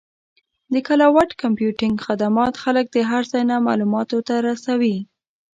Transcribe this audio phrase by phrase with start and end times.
[0.73, 4.97] د کلاؤډ کمپیوټینګ خدمات خلک د هر ځای نه معلوماتو ته رسوي.